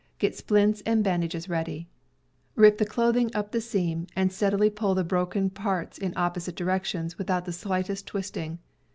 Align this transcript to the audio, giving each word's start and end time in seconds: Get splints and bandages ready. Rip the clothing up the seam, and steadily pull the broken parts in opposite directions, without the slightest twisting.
Get 0.17 0.35
splints 0.35 0.81
and 0.83 1.03
bandages 1.03 1.47
ready. 1.47 1.87
Rip 2.55 2.79
the 2.79 2.87
clothing 2.87 3.29
up 3.35 3.51
the 3.51 3.61
seam, 3.61 4.07
and 4.15 4.31
steadily 4.33 4.71
pull 4.71 4.95
the 4.95 5.03
broken 5.03 5.51
parts 5.51 5.99
in 5.99 6.11
opposite 6.15 6.55
directions, 6.55 7.19
without 7.19 7.45
the 7.45 7.53
slightest 7.53 8.07
twisting. 8.07 8.57